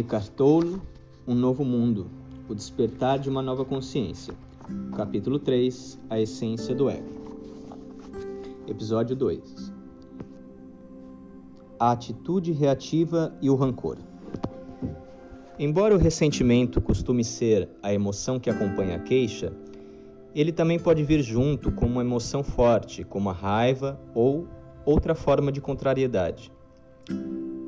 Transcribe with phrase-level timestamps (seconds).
[0.00, 0.80] Eckhart Tolle,
[1.28, 2.06] Um Novo Mundo,
[2.48, 4.32] O Despertar de uma Nova Consciência.
[4.96, 7.04] Capítulo 3, A Essência do Ego.
[8.66, 9.70] Episódio 2.
[11.78, 13.98] A atitude reativa e o rancor.
[15.58, 19.52] Embora o ressentimento costume ser a emoção que acompanha a queixa,
[20.34, 24.48] ele também pode vir junto com uma emoção forte, como a raiva ou
[24.86, 26.50] outra forma de contrariedade.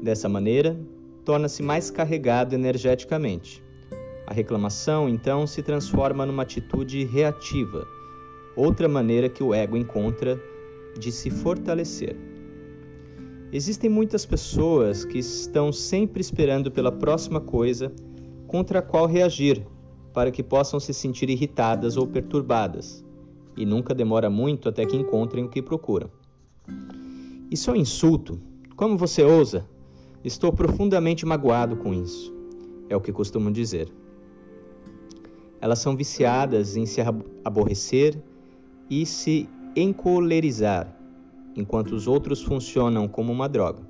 [0.03, 0.81] Dessa maneira,
[1.25, 3.63] torna-se mais carregado energeticamente.
[4.27, 7.87] A reclamação, então, se transforma numa atitude reativa,
[8.57, 10.41] outra maneira que o ego encontra
[10.99, 12.17] de se fortalecer.
[13.53, 17.93] Existem muitas pessoas que estão sempre esperando pela próxima coisa
[18.47, 19.67] contra a qual reagir,
[20.13, 23.05] para que possam se sentir irritadas ou perturbadas,
[23.57, 26.11] e nunca demora muito até que encontrem o que procuram.
[27.51, 28.41] Isso é um insulto.
[28.77, 29.69] Como você ousa?
[30.25, 32.33] Estou profundamente magoado com isso,
[32.89, 33.93] é o que costumam dizer.
[35.61, 37.01] Elas são viciadas em se
[37.45, 38.17] aborrecer
[38.89, 40.97] e se encolerizar,
[41.57, 43.83] enquanto os outros funcionam como uma droga.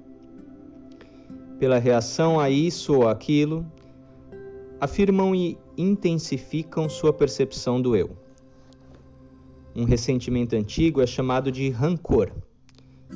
[1.58, 3.66] Pela reação a isso ou aquilo,
[4.80, 8.10] afirmam e intensificam sua percepção do eu.
[9.76, 12.30] Um ressentimento antigo é chamado de rancor.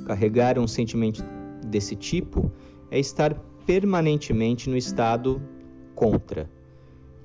[0.06, 1.23] Carregar um sentimento
[1.67, 2.51] desse tipo
[2.91, 3.34] é estar
[3.67, 5.42] permanentemente no estado
[5.95, 6.48] contra.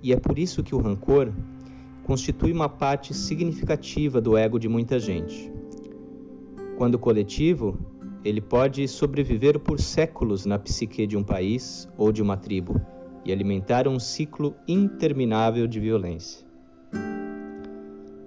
[0.02, 1.32] E é por isso que o rancor
[2.04, 5.52] constitui uma parte significativa do ego de muita gente.
[6.78, 7.78] Quando coletivo,
[8.26, 12.82] ele pode sobreviver por séculos na psique de um país ou de uma tribo
[13.24, 16.46] e alimentar um ciclo interminável de violência.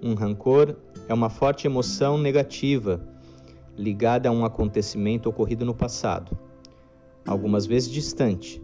[0.01, 0.77] Um rancor
[1.09, 3.05] é uma forte emoção negativa
[3.77, 6.44] ligada a um acontecimento ocorrido no passado
[7.27, 8.63] algumas vezes distante,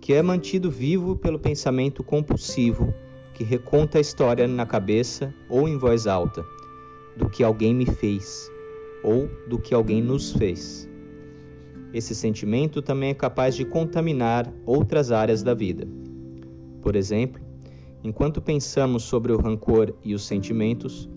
[0.00, 2.94] que é mantido vivo pelo pensamento compulsivo
[3.34, 6.42] que reconta a história na cabeça ou em voz alta
[7.16, 8.50] do que alguém me fez
[9.04, 10.88] ou do que alguém nos fez.
[11.92, 15.86] Esse sentimento também é capaz de contaminar outras áreas da vida.
[16.80, 17.40] Por exemplo,
[18.02, 21.08] enquanto pensamos sobre o rancor e os sentimentos,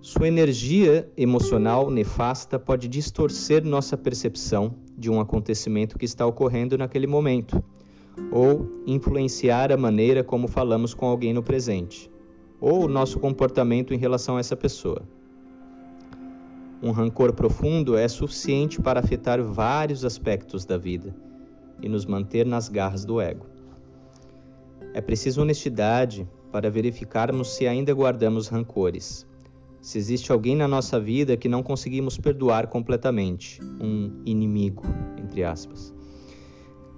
[0.00, 7.06] sua energia emocional nefasta pode distorcer nossa percepção de um acontecimento que está ocorrendo naquele
[7.06, 7.62] momento,
[8.30, 12.08] ou influenciar a maneira como falamos com alguém no presente,
[12.60, 15.02] ou o nosso comportamento em relação a essa pessoa.
[16.80, 21.12] Um rancor profundo é suficiente para afetar vários aspectos da vida
[21.82, 23.46] e nos manter nas garras do ego.
[24.94, 29.27] É preciso honestidade para verificarmos se ainda guardamos rancores
[29.80, 34.82] se existe alguém na nossa vida que não conseguimos perdoar completamente, um inimigo,
[35.16, 35.94] entre aspas.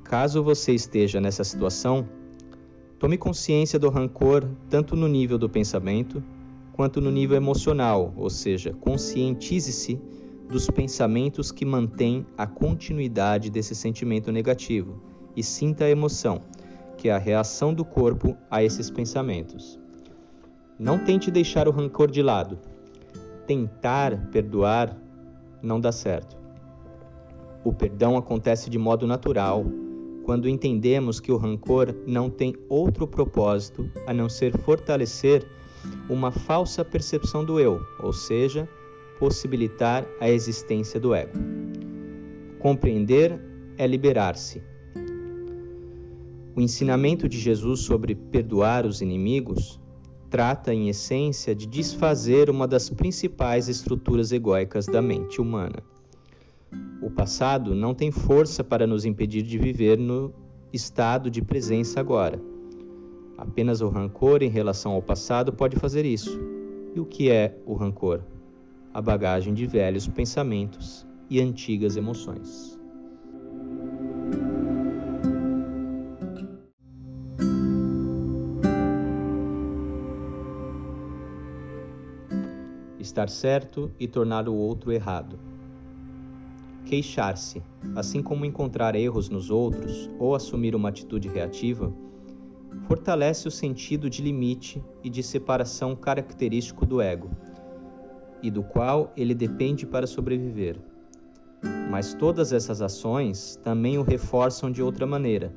[0.04, 2.08] Caso você esteja nessa situação,
[2.98, 6.22] tome consciência do rancor tanto no nível do pensamento
[6.72, 10.00] quanto no nível emocional, ou seja, conscientize-se
[10.48, 15.00] dos pensamentos que mantêm a continuidade desse sentimento negativo
[15.36, 16.42] e sinta a emoção,
[16.97, 19.78] que é a reação do corpo a esses pensamentos.
[20.78, 22.58] Não tente deixar o rancor de lado.
[23.50, 24.97] Tentar perdoar
[25.61, 26.38] não dá certo.
[27.65, 29.65] O perdão acontece de modo natural
[30.22, 35.44] quando entendemos que o rancor não tem outro propósito a não ser fortalecer
[36.09, 38.69] uma falsa percepção do eu, ou seja,
[39.19, 41.37] possibilitar a existência do ego.
[42.60, 43.37] Compreender
[43.77, 44.62] é liberar-se.
[46.55, 49.81] O ensinamento de Jesus sobre perdoar os inimigos
[50.30, 55.82] trata, em essência, de desfazer uma das principais estruturas egóicas da mente humana.
[57.02, 60.32] O passado não tem força para nos impedir de viver no
[60.72, 62.41] estado de presença agora.
[63.36, 66.38] Apenas o rancor em relação ao passado pode fazer isso.
[66.94, 68.20] E o que é o rancor?
[68.94, 72.79] A bagagem de velhos pensamentos e antigas emoções.
[83.10, 85.39] Estar certo e tornar o outro errado.
[86.86, 87.62] Queixar-se,
[87.95, 91.92] assim como encontrar erros nos outros ou assumir uma atitude reativa,
[92.86, 97.30] fortalece o sentido de limite e de separação característico do ego,
[98.42, 100.80] e do qual ele depende para sobreviver.
[101.91, 105.53] Mas todas essas ações também o reforçam de outra maneira,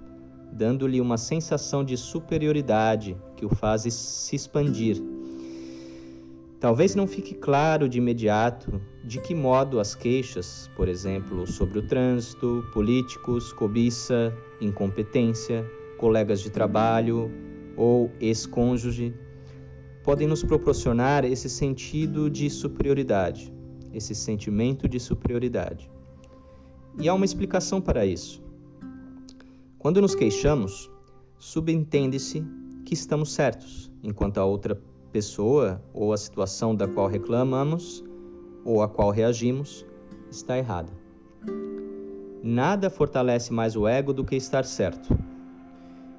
[0.51, 5.01] dando-lhe uma sensação de superioridade que o faz se expandir
[6.63, 11.81] Talvez não fique claro de imediato de que modo as queixas, por exemplo, sobre o
[11.86, 17.30] trânsito, políticos, cobiça, incompetência, colegas de trabalho
[17.75, 19.13] ou ex-cônjuge,
[20.06, 23.54] podem nos proporcionar esse sentido de superioridade,
[23.92, 25.92] esse sentimento de superioridade.
[26.98, 28.42] E há uma explicação para isso.
[29.77, 30.89] Quando nos queixamos,
[31.38, 32.42] subentende-se
[32.86, 34.81] que estamos certos, enquanto a outra
[35.13, 38.04] pessoa ou a situação da qual reclamamos
[38.65, 39.86] ou a qual reagimos
[40.30, 40.92] está errada.
[42.42, 45.15] Nada fortalece mais o ego do que estar certo.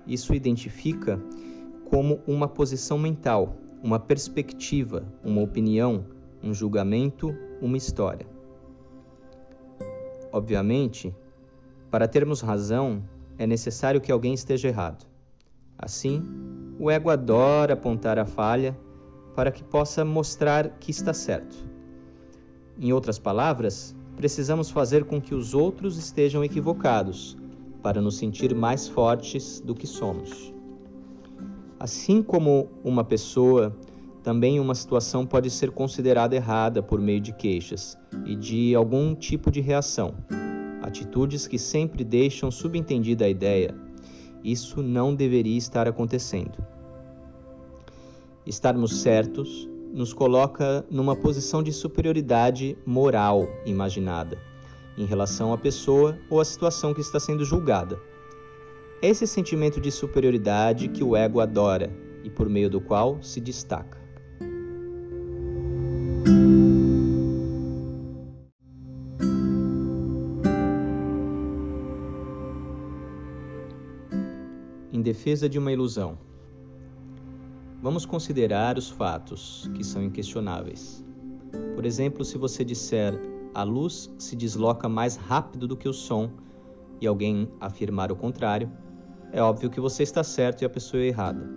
[0.07, 1.21] Isso identifica
[1.91, 6.07] como uma posição mental, uma perspectiva, uma opinião,
[6.43, 8.27] um julgamento, uma história.
[10.33, 11.15] Obviamente,
[11.91, 13.03] para termos razão,
[13.37, 15.05] é necessário que alguém esteja errado.
[15.77, 16.23] Assim,
[16.79, 18.77] o ego adora apontar a falha
[19.35, 21.57] para que possa mostrar que está certo.
[22.79, 27.37] Em outras palavras, precisamos fazer com que os outros estejam equivocados
[27.83, 30.53] para nos sentir mais fortes do que somos.
[31.79, 33.77] Assim como uma pessoa,
[34.23, 39.51] também uma situação pode ser considerada errada por meio de queixas e de algum tipo
[39.51, 40.15] de reação,
[40.81, 43.75] atitudes que sempre deixam subentendida a ideia:
[44.45, 46.63] isso não deveria estar acontecendo.
[48.47, 54.37] Estarmos certos nos coloca numa posição de superioridade moral imaginada
[54.99, 57.99] em relação à pessoa ou à situação que está sendo julgada.
[59.01, 61.91] É esse sentimento de superioridade que o ego adora
[62.23, 64.04] e por meio do qual se destaca.
[75.25, 76.19] Defesa de uma ilusão.
[77.81, 81.03] Vamos considerar os fatos que são inquestionáveis.
[81.75, 83.19] Por exemplo, se você disser
[83.55, 86.29] a luz se desloca mais rápido do que o som
[87.01, 88.71] e alguém afirmar o contrário,
[89.33, 91.49] é óbvio que você está certo e a pessoa é errada.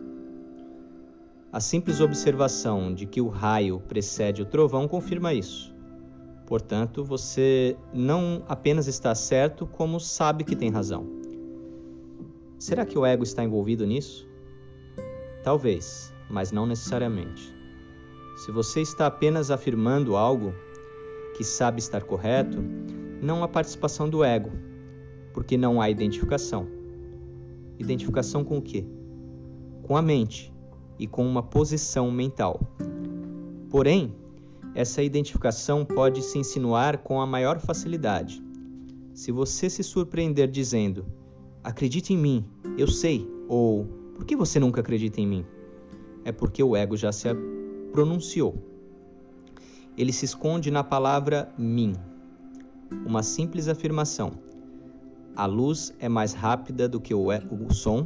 [1.51, 5.75] A simples observação de que o raio precede o trovão confirma isso.
[6.45, 11.16] Portanto, você não apenas está certo, como sabe que tem razão.
[12.59, 14.27] Será que o ego está envolvido nisso?
[15.43, 17.55] Talvez mas não necessariamente.
[18.37, 20.53] Se você está apenas afirmando algo
[21.35, 22.57] que sabe estar correto,
[23.21, 24.51] não há participação do ego,
[25.33, 26.67] porque não há identificação.
[27.79, 28.85] Identificação com o quê?
[29.83, 30.53] Com a mente
[30.99, 32.59] e com uma posição mental.
[33.69, 34.15] Porém,
[34.75, 38.43] essa identificação pode se insinuar com a maior facilidade.
[39.13, 41.05] Se você se surpreender dizendo:
[41.67, 42.45] Acredite em mim,
[42.77, 43.85] eu sei, ou
[44.15, 45.45] Por que você nunca acredita em mim?
[46.27, 47.29] é porque o ego já se
[47.93, 48.61] pronunciou.
[49.97, 51.95] Ele se esconde na palavra mim.
[53.05, 54.33] Uma simples afirmação.
[55.33, 58.05] A luz é mais rápida do que o, o som.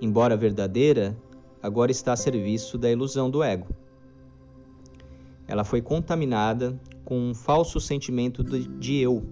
[0.00, 1.16] Embora verdadeira,
[1.62, 3.68] agora está a serviço da ilusão do ego.
[5.46, 9.22] Ela foi contaminada com um falso sentimento de eu,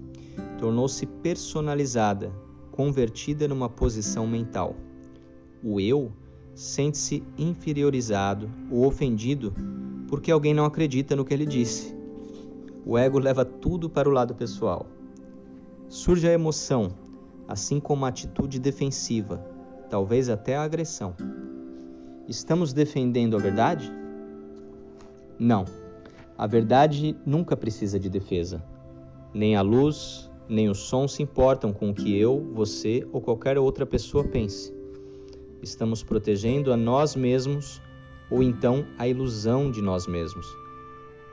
[0.61, 2.33] tornou-se personalizada,
[2.75, 4.75] convertida numa posição mental.
[5.63, 6.11] O eu
[6.57, 9.55] sente-se inferiorizado ou ofendido
[10.09, 11.95] porque alguém não acredita no que ele disse.
[12.85, 14.87] O ego leva tudo para o lado pessoal.
[15.89, 16.89] Surge a emoção,
[17.47, 19.37] assim como a atitude defensiva,
[19.89, 21.15] talvez até a agressão.
[22.27, 23.89] Estamos defendendo a verdade?
[25.39, 25.65] Não.
[26.37, 28.65] A verdade nunca precisa de defesa.
[29.33, 33.59] Nem a luz, nem o som se importam com o que eu, você ou qualquer
[33.59, 34.75] outra pessoa pense
[35.65, 37.83] estamos protegendo a nós mesmos
[38.31, 40.47] ou então a ilusão de nós mesmos,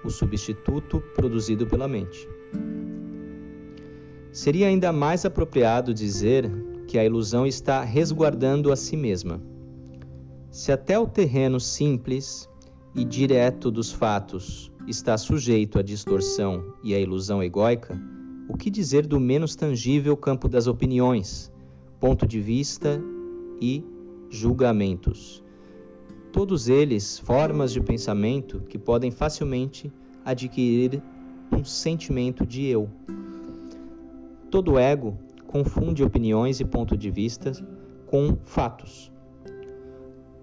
[0.04, 2.28] o substituto produzido pela mente.
[4.32, 6.50] Seria ainda mais apropriado dizer
[6.88, 9.42] que a ilusão está resguardando a si mesma.
[10.50, 12.50] Se até o terreno simples
[12.96, 18.00] e direto dos fatos está sujeito à distorção e à ilusão egóica,
[18.52, 21.50] o que dizer do menos tangível campo das opiniões,
[22.02, 23.02] ponto de vista
[23.62, 23.82] e
[24.30, 25.42] julgamentos.
[26.34, 29.90] Todos eles formas de pensamento que podem facilmente
[30.26, 31.02] adquirir
[31.50, 32.90] um sentimento de eu.
[34.50, 35.18] Todo ego
[35.48, 37.54] confunde opiniões e ponto de vista
[38.06, 39.14] com fatos.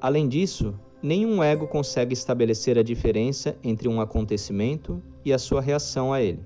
[0.01, 6.11] Além disso, nenhum ego consegue estabelecer a diferença entre um acontecimento e a sua reação
[6.11, 6.41] a ele.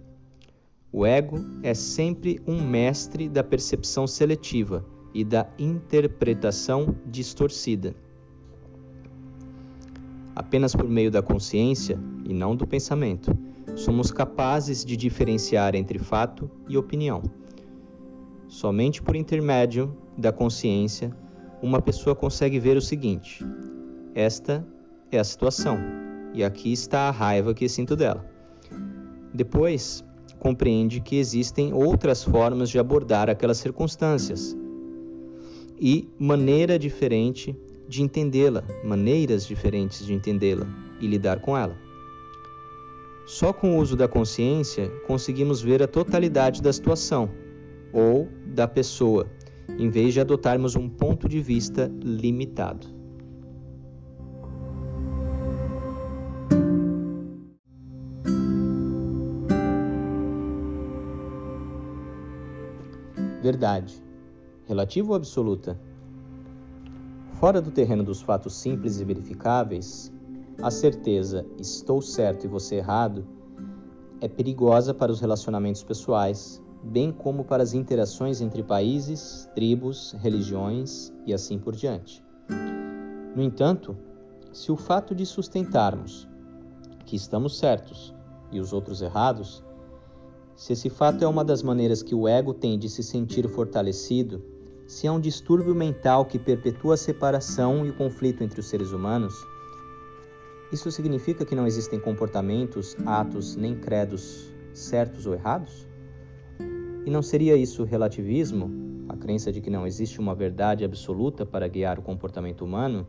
[0.93, 4.85] O ego é sempre um mestre da percepção seletiva
[5.15, 7.95] e da interpretação distorcida.
[10.37, 13.35] Apenas por meio da consciência e não do pensamento,
[13.75, 17.23] somos capazes de diferenciar entre fato e opinião.
[18.47, 21.11] Somente por intermédio da consciência,
[21.63, 23.43] uma pessoa consegue ver o seguinte:
[24.15, 24.67] esta
[25.11, 25.79] é a situação
[26.35, 28.27] e aqui está a raiva que sinto dela.
[29.33, 30.05] Depois,
[30.43, 34.57] compreende que existem outras formas de abordar aquelas circunstâncias
[35.79, 37.57] e maneira diferente
[37.87, 40.67] de entendê-la, maneiras diferentes de entendê-la
[41.01, 41.79] e lidar com ela.
[43.25, 47.31] Só com o uso da consciência conseguimos ver a totalidade da situação
[47.93, 49.29] ou da pessoa,
[49.79, 52.89] em vez de adotarmos um ponto de vista limitado.
[63.53, 64.03] Verdade.
[64.65, 65.79] Relativa ou absoluta?
[67.35, 70.11] Fora do terreno dos fatos simples e verificáveis,
[70.63, 73.27] a certeza estou certo e você errado
[74.23, 81.13] é perigosa para os relacionamentos pessoais, bem como para as interações entre países, tribos, religiões
[81.27, 82.25] e assim por diante.
[83.37, 83.95] No entanto,
[84.51, 86.27] se o fato de sustentarmos
[87.05, 88.15] que estamos certos
[88.51, 89.63] e os outros errados
[90.57, 94.43] se esse fato é uma das maneiras que o ego tem de se sentir fortalecido,
[94.87, 98.93] se é um distúrbio mental que perpetua a separação e o conflito entre os seres
[98.93, 99.35] humanos,
[100.73, 105.87] isso significa que não existem comportamentos, atos nem credos certos ou errados?
[107.05, 108.71] E não seria isso relativismo,
[109.09, 113.07] a crença de que não existe uma verdade absoluta para guiar o comportamento humano,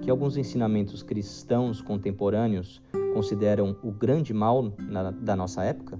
[0.00, 2.82] que alguns ensinamentos cristãos contemporâneos
[3.12, 5.98] consideram o grande mal na, da nossa época?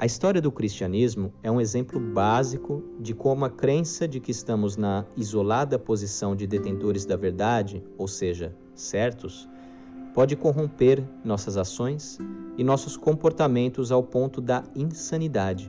[0.00, 4.76] A história do cristianismo é um exemplo básico de como a crença de que estamos
[4.76, 9.48] na isolada posição de detentores da verdade, ou seja, certos,
[10.14, 12.16] pode corromper nossas ações
[12.56, 15.68] e nossos comportamentos ao ponto da insanidade.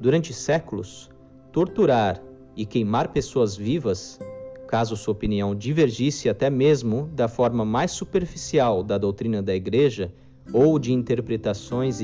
[0.00, 1.10] Durante séculos,
[1.50, 2.22] torturar
[2.54, 4.20] e queimar pessoas vivas,
[4.68, 10.14] caso sua opinião divergisse até mesmo da forma mais superficial da doutrina da Igreja
[10.52, 12.00] ou de interpretações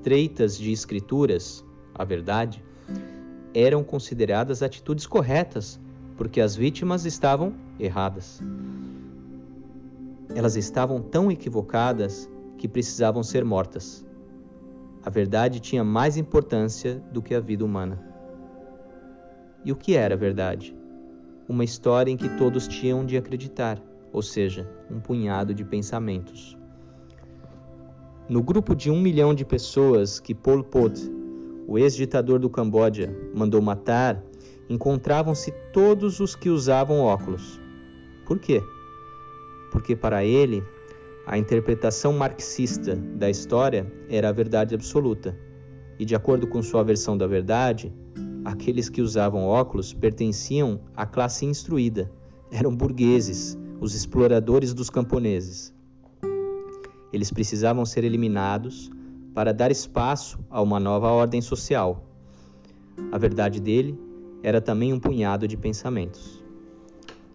[0.00, 1.62] estreitas de escrituras,
[1.94, 2.64] a verdade,
[3.52, 5.78] eram consideradas atitudes corretas,
[6.16, 8.40] porque as vítimas estavam erradas.
[10.34, 14.06] Elas estavam tão equivocadas que precisavam ser mortas.
[15.04, 18.02] A verdade tinha mais importância do que a vida humana.
[19.62, 20.74] E o que era a verdade?
[21.46, 23.78] Uma história em que todos tinham de acreditar,
[24.14, 26.59] ou seja, um punhado de pensamentos.
[28.30, 30.94] No grupo de um milhão de pessoas que Pol Pot,
[31.66, 34.22] o ex-ditador do Camboja, mandou matar,
[34.68, 37.60] encontravam-se todos os que usavam óculos.
[38.24, 38.62] Por quê?
[39.72, 40.62] Porque para ele,
[41.26, 45.36] a interpretação marxista da história era a verdade absoluta.
[45.98, 47.92] E de acordo com sua versão da verdade,
[48.44, 52.08] aqueles que usavam óculos pertenciam à classe instruída,
[52.52, 55.74] eram burgueses, os exploradores dos camponeses.
[57.12, 58.90] Eles precisavam ser eliminados
[59.34, 62.04] para dar espaço a uma nova ordem social.
[63.10, 63.98] A verdade dele
[64.42, 66.42] era também um punhado de pensamentos.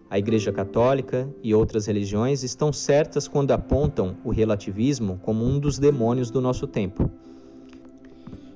[0.08, 5.78] A Igreja Católica e outras religiões estão certas quando apontam o relativismo como um dos
[5.78, 7.10] demônios do nosso tempo.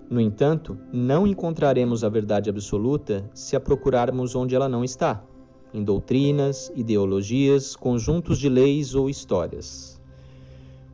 [0.09, 5.25] No entanto, não encontraremos a verdade absoluta se a procurarmos onde ela não está
[5.73, 10.00] em doutrinas, ideologias, conjuntos de leis ou histórias.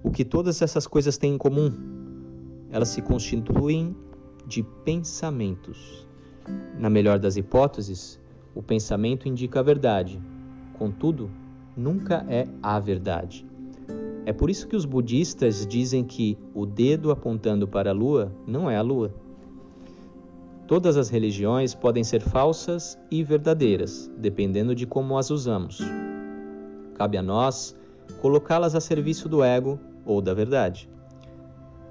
[0.02, 1.72] O que todas essas coisas têm em comum?
[2.70, 3.96] Elas se constituem
[4.46, 6.06] de pensamentos.
[6.78, 8.20] Na melhor das hipóteses,
[8.54, 10.20] o pensamento indica a verdade,
[10.74, 11.30] contudo,
[11.76, 13.46] nunca é a verdade.
[14.24, 18.70] É por isso que os budistas dizem que o dedo apontando para a lua não
[18.70, 19.14] é a lua.
[20.66, 25.80] Todas as religiões podem ser falsas e verdadeiras, dependendo de como as usamos.
[26.94, 27.76] Cabe a nós
[28.20, 30.88] colocá-las a serviço do ego ou da verdade.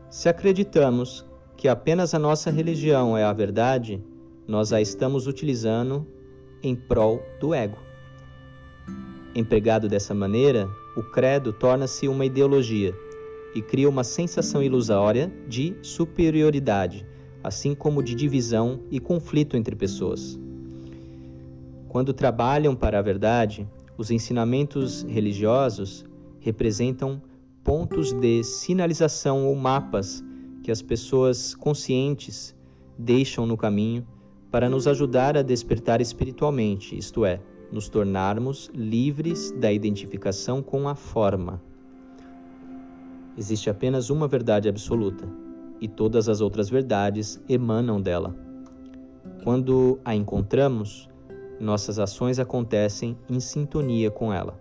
[0.09, 1.25] Se acreditamos
[1.57, 4.01] que apenas a nossa religião é a verdade,
[4.47, 6.05] nós a estamos utilizando
[6.61, 7.77] em prol do ego.
[9.35, 12.93] Empregado dessa maneira, o credo torna-se uma ideologia
[13.53, 17.05] e cria uma sensação ilusória de superioridade,
[17.43, 20.39] assim como de divisão e conflito entre pessoas.
[21.89, 26.05] Quando trabalham para a verdade, os ensinamentos religiosos
[26.39, 27.21] representam
[27.63, 30.23] pontos de sinalização ou mapas
[30.61, 32.55] que as pessoas conscientes
[32.97, 34.05] deixam no caminho
[34.51, 40.95] para nos ajudar a despertar espiritualmente, isto é, nos tornarmos livres da identificação com a
[40.95, 41.61] forma.
[43.37, 45.27] Existe apenas uma verdade absoluta,
[45.81, 48.35] e todas as outras verdades emanam dela.
[49.43, 51.09] Quando a encontramos,
[51.59, 54.59] nossas ações acontecem em sintonia com ela.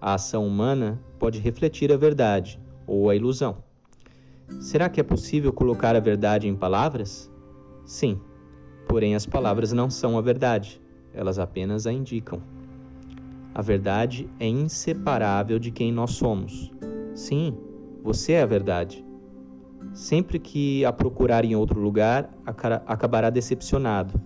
[0.00, 3.58] A ação humana pode refletir a verdade ou a ilusão.
[4.60, 7.30] Será que é possível colocar a verdade em palavras?
[7.84, 8.20] Sim,
[8.88, 10.80] porém as palavras não são a verdade,
[11.12, 12.40] elas apenas a indicam.
[13.54, 16.70] A verdade é inseparável de quem nós somos.
[17.14, 17.56] Sim,
[18.02, 19.04] você é a verdade.
[19.94, 22.30] Sempre que a procurar em outro lugar,
[22.86, 24.20] acabará decepcionado.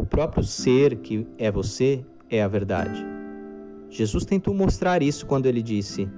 [0.00, 3.04] O próprio ser que é você é a verdade.
[3.90, 6.08] Jesus tentou mostrar isso quando ele disse: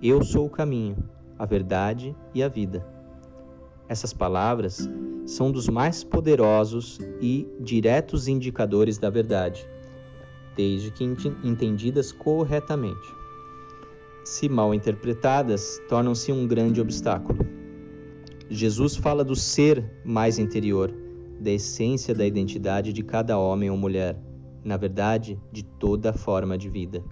[0.00, 0.96] Eu sou o caminho,
[1.36, 2.86] a verdade e a vida.
[3.88, 4.88] Essas palavras
[5.26, 9.68] são dos mais poderosos e diretos indicadores da verdade,
[10.54, 11.02] desde que
[11.42, 13.12] entendidas corretamente.
[14.24, 17.44] Se mal interpretadas, tornam-se um grande obstáculo.
[18.48, 21.01] Jesus fala do ser mais interior,
[21.42, 24.16] da essência da identidade de cada homem ou mulher,
[24.64, 27.04] na verdade, de toda forma de vida.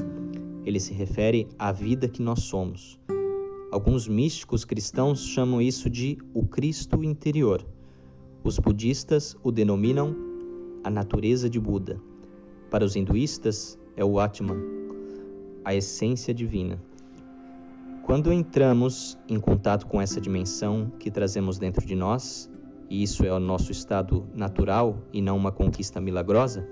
[0.64, 2.98] Ele se refere à vida que nós somos.
[3.70, 7.66] Alguns místicos cristãos chamam isso de o Cristo interior.
[8.42, 10.16] Os budistas o denominam
[10.82, 12.00] a natureza de Buda.
[12.70, 14.58] Para os hinduístas, é o Atman,
[15.64, 16.82] a essência divina.
[18.04, 22.49] Quando entramos em contato com essa dimensão que trazemos dentro de nós,
[22.90, 26.68] e isso é o nosso estado natural e não uma conquista milagrosa,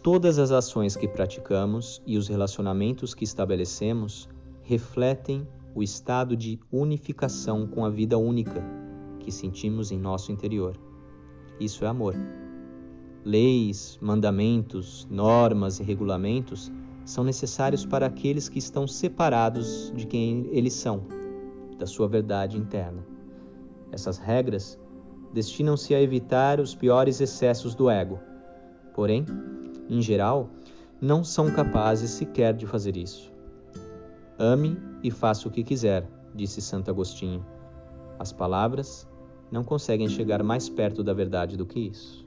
[0.00, 4.28] todas as ações que praticamos e os relacionamentos que estabelecemos
[4.62, 8.64] refletem o estado de unificação com a vida única
[9.18, 10.76] que sentimos em nosso interior.
[11.58, 12.14] Isso é amor.
[13.24, 16.70] Leis, mandamentos, normas e regulamentos
[17.04, 21.02] são necessários para aqueles que estão separados de quem eles são,
[21.76, 23.15] da sua verdade interna.
[23.92, 24.78] Essas regras
[25.32, 28.18] destinam-se a evitar os piores excessos do ego.
[28.94, 29.24] Porém,
[29.88, 30.50] em geral,
[31.00, 33.32] não são capazes sequer de fazer isso.
[34.38, 37.44] Ame e faça o que quiser, disse Santo Agostinho.
[38.18, 39.08] As palavras
[39.50, 42.24] não conseguem chegar mais perto da verdade do que isso.